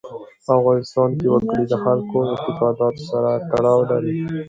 په 0.45 0.51
افغانستان 0.59 1.09
کې 1.19 1.27
وګړي 1.31 1.65
د 1.67 1.73
خلکو 1.83 2.17
د 2.25 2.29
اعتقاداتو 2.33 3.01
سره 3.11 3.29
تړاو 3.51 3.79
لري. 3.91 4.15